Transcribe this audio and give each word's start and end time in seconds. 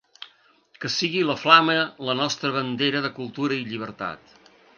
Que 0.85 0.89
sigui 0.93 1.21
la 1.27 1.35
flama 1.41 1.75
la 2.09 2.15
nostra 2.23 2.51
bandera 2.59 3.03
de 3.07 3.13
cultura 3.21 3.61
i 3.61 3.69
llibertat. 3.71 4.35